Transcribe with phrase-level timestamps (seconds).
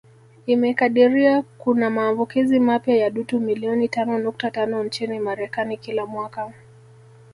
[0.45, 6.53] Imekadiria kuna maambukizi mapya ya dutu milioni tano nukta tano nchini Marekani kila mwaka